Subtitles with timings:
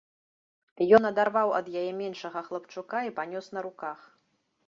[0.97, 3.99] Ён адарваў ад яе меншага хлапчука і панёс на руках.